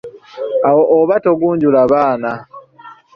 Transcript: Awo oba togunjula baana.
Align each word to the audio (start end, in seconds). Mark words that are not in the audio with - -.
Awo 0.67 0.81
oba 0.97 1.15
togunjula 1.23 1.81
baana. 1.91 2.31